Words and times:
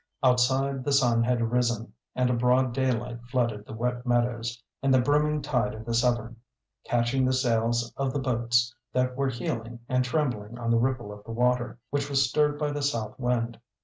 Outside 0.23 0.83
the 0.83 0.91
sun 0.93 1.21
had 1.23 1.51
risen, 1.51 1.93
and 2.15 2.31
a 2.31 2.33
broad 2.33 2.73
daylight 2.73 3.19
flooded 3.29 3.67
the 3.67 3.73
wet 3.75 4.03
meadows 4.03 4.59
and 4.81 4.91
the 4.91 4.99
brimming 4.99 5.43
tide 5.43 5.75
of 5.75 5.85
the 5.85 5.93
Severn, 5.93 6.37
catching 6.83 7.23
the 7.23 7.31
sails 7.33 7.93
of 7.95 8.11
the 8.11 8.17
boats 8.17 8.73
that 8.93 9.15
were 9.15 9.29
heeling 9.29 9.77
and 9.87 10.03
trembling 10.03 10.57
on 10.57 10.71
the 10.71 10.79
ripple 10.79 11.13
of 11.13 11.23
the 11.23 11.29
water, 11.31 11.77
which 11.91 12.09
was 12.09 12.27
stirred 12.27 12.57
by 12.57 12.71
the 12.71 12.81
South 12.81 13.19
wind. 13.19 13.59